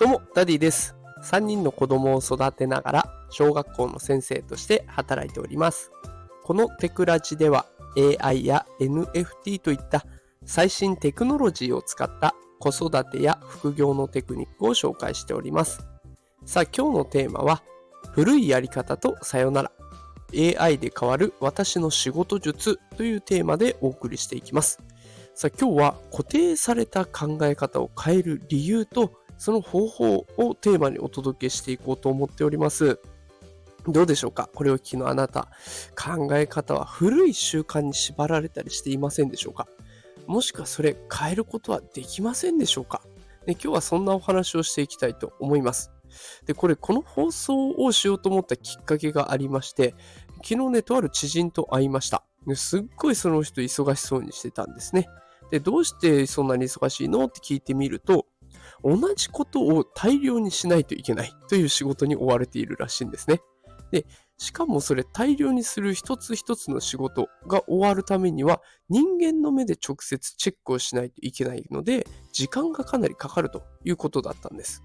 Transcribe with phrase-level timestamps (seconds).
[0.00, 0.96] どうも、ダディです。
[1.24, 5.92] 3人の子供を育てながら、小学校の先生として働いております。
[6.42, 7.66] このテクラジでは、
[8.18, 10.06] AI や NFT といった
[10.46, 15.86] 最新テクノロジーを使った子育てや副業のテクニックを紹介しております。
[16.46, 17.62] さあ、今日のテーマは、
[18.12, 19.72] 古いやり方とさよなら。
[20.34, 24.78] AI で変わる私の仕事術というテーマでお送りしていきます。
[25.34, 33.00] さあ今日は固定された考え方を変える理由とその方法をテーマにお届けしていこうと思っております。
[33.88, 34.50] どうでしょうか？
[34.54, 35.48] これを聞きのあなた、
[35.96, 39.66] 考え方は古い習慣に縛られたりしていませんでしょうか？
[40.26, 43.00] もしくはそれ変えることはできませんでしょうか、
[43.46, 45.90] ね、今日はそんなお話をしていきたいと思います。
[46.44, 49.94] で、これ、この放送をしようと思ったきっかけがありまして、
[50.44, 52.22] 昨日ね、とある知人と会いました。
[52.54, 55.08] すっごいその人忙しそうにしてたんですね。
[55.50, 57.24] で、どうしてそんなに忙しいの？
[57.24, 58.26] って聞いてみると、
[58.82, 63.40] 同じことを大量にしないといけないという仕事に追われているらしいんですね。
[63.90, 64.06] で、
[64.38, 74.82] しかもそれ大量にする一つ一つの仕事が終わるためには人間の目で直接チェックをしないといけないので時間がかなりかかるということだったんです。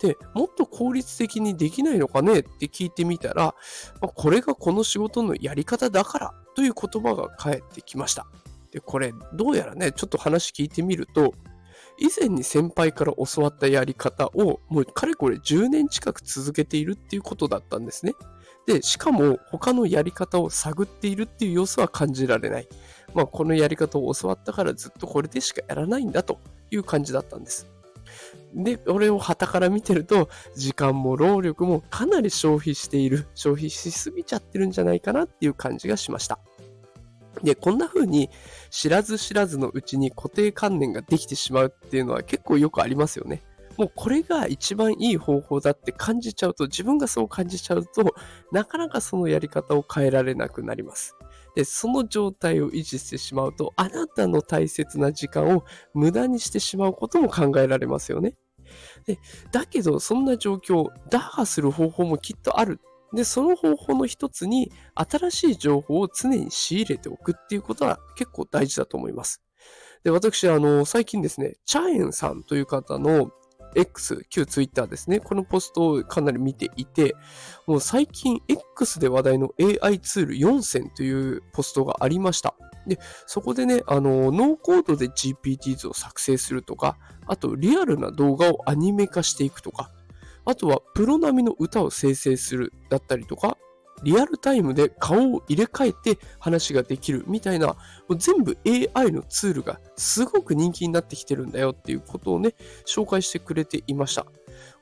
[0.00, 3.54] で、もっと効率的にできないのかねって聞いてみたら、
[4.00, 8.26] これがこの仕事のやり方だからという言葉が返ってきました。
[8.72, 11.34] で、これどうやらね、ちょっと話聞いてみると、
[12.00, 18.14] 以前に先輩から教わったやり方をもうかれこれ10年近く続けているっていうことだったんですね。
[18.66, 22.68] で、しかも他のやり方を探っているっていう様子は感じられない。
[23.14, 27.66] まあ、このやり方を教わったからずっとこれでしかやらないんだという感じだったんです。
[28.54, 36.38] で、俺を旗から見てると、時間も労力もかなり消費している、消費しすぎちゃってるんじゃないかなっていう感じがしました。
[37.42, 38.30] で、こんな風に
[38.70, 43.42] 知らず知らずのうちに固定観念ができてしまうっていうのは結構よくありますよね。
[43.76, 48.14] もうこれが一番いい方法だって感じちゃうと、自分がそう感じちゃうと、
[48.52, 51.16] なかなかそのやり方を変えられなくなります。
[51.56, 55.64] で、その状態を維持してしまうと、あなたの大切な時間を
[55.94, 58.34] 無駄にしてしまうことも考えられますよね。
[59.06, 59.18] で、
[59.50, 62.80] だけど、そんな状況を打破する方法もきっとある。
[63.12, 69.42] で、その方法の一つに、新しい情報を常に仕入れておくっていうことは結構大事だと思います。
[70.04, 73.30] で、私、あの、最近ですね、チャエンさんという方の
[73.74, 75.20] X、旧 Twitter ですね。
[75.20, 77.14] このポストをかなり見ていて、
[77.66, 82.54] もう最近 X で話題の AI ツール4選というポストがありました。
[82.86, 89.90] で、そこでね、あの、ノーコードで GPT 図を作成するとか、あとリアルな動画をアニメ化していくとか、
[90.44, 93.56] あとはプロ並みの歌を生成するだったりとか、
[94.02, 97.74] リアルタイムで顔を入れ替えて話ができるみたいな、も
[98.10, 98.56] う全部
[98.94, 102.54] AI のツールがすごく人気になってきてるんだよっていうことをね、
[102.86, 104.26] 紹介してくれていました。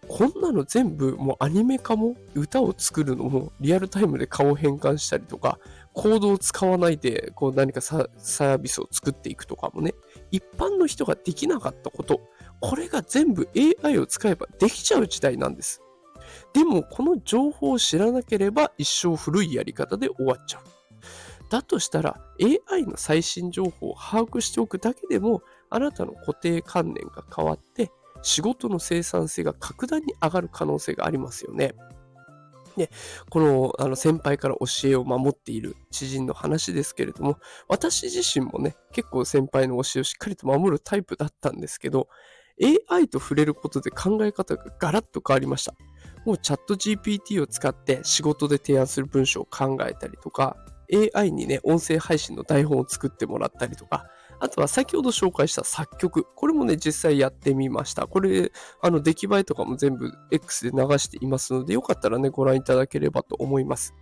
[0.07, 5.59] こんなの全部もうアニメ化も歌を作るのもリアルタイムで顔を変換したりとか、
[5.93, 9.95] コードを使わないでこう何かサービスを作っていくとかもね、
[10.31, 12.21] 一般の人ができなかったこと、
[12.61, 13.49] これが全部
[13.85, 15.83] AI を使えばできちゃう時代なんです。
[16.53, 20.63] でも、この情報を知らなければ一生古いやり方で終わっちゃう。
[21.51, 27.91] だとしたら、AI の最新情報を把握しておくだけでも、あなたの固定観念が変わって、
[28.23, 31.75] 仕事の生産性が格段に上がる可能性がありますよね。
[32.77, 32.91] で、
[33.29, 37.39] このあの先輩から教えを守っている知人の話ですけれども、
[37.69, 42.09] 私自身もね、結構先輩の教えをしっかりと守るタイプだったんですけど、
[42.91, 45.75] AI と触れることで考え方がガラッと変わりました。
[46.25, 50.57] もうチャット GPT を使って仕事で提案する文章を考えたりとか、
[51.15, 54.07] AI にね、音声配信の台本を作ってもらったりとか、
[54.41, 56.25] あとは先ほど紹介した作曲。
[56.37, 58.07] これもね、実際やってみました。
[58.07, 63.95] これ、あの、出来栄えとかも全部 X で流していますので、よかったらね、ご覧いただければと思います。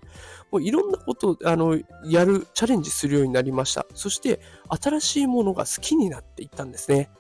[0.51, 3.87] もういろんなこと、あの、やる、チャレンジするようになりました。
[3.95, 7.11] そして、新しいものが好きになっていったんですね。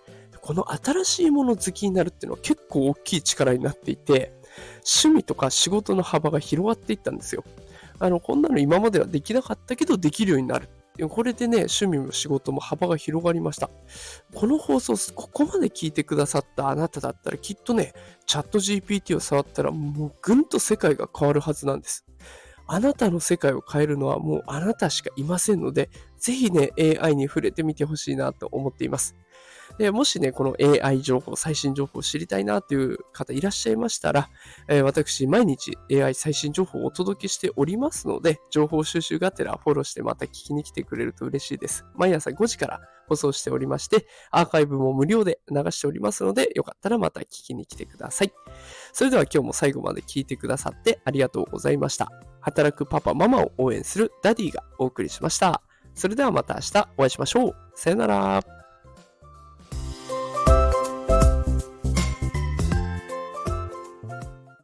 [0.41, 4.33] この新しいもの好きになるっていうのは結構大きい力になっていて、
[4.79, 7.45] 趣味とか仕事の幅が広がっていったんですよ。
[7.99, 10.69] あの、こんなの今まではできなかったけどできるようになる。
[11.11, 13.69] これでね、趣味も仕事も幅が広がりました。
[14.35, 17.93] この放送、ここまで聞いてくださったあなただったらきっとね、
[18.25, 22.07] チャット GPT を触ったらもうぐんと世界が変わるはずなんです。
[22.67, 29.15] あなたの世界を変えるのはもうあなたしかいませんので、ぜひね、AI に触れてみてほしいなと思っています。
[29.79, 34.31] でもしね、この AI 情報、最新情報を知りたいなという方いらっしゃいましたら、
[34.69, 41.85] えー、私、毎日 AI 最新情報をお届けしておりますので、情報収集がてらフォローしてまた聞きに来てくれると嬉しいです。
[41.95, 48.33] 毎朝5時から放送しておりまして、アーカイブも無料で流しておりますので、よかったらまた聞きに来てください。
[48.93, 52.11] それでは今日も最後まで聞いてくださってありがとうございました。
[52.41, 55.63] 働くパパママを応援するダディがお送りしました。
[55.95, 57.57] それではまた明日お会いしましょう。
[57.75, 58.56] さよなら。